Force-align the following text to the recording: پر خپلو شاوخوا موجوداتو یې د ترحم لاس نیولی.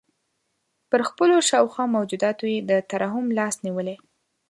پر 0.89 1.01
خپلو 1.09 1.35
شاوخوا 1.49 1.85
موجوداتو 1.95 2.43
یې 2.53 2.57
د 2.69 2.71
ترحم 2.89 3.25
لاس 3.37 3.55
نیولی. 3.65 3.95